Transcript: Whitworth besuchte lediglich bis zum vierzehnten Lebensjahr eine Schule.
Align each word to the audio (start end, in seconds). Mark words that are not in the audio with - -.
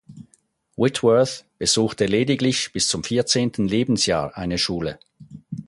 Whitworth 0.77 1.45
besuchte 1.59 2.07
lediglich 2.07 2.71
bis 2.73 2.87
zum 2.87 3.03
vierzehnten 3.03 3.67
Lebensjahr 3.67 4.35
eine 4.35 4.57
Schule. 4.57 4.97